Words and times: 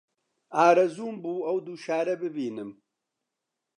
ئارەزووم 0.57 1.15
بوو 1.23 1.45
ئەو 1.47 1.57
دوو 1.65 1.81
شارە 1.85 2.15
ببینم 2.23 2.69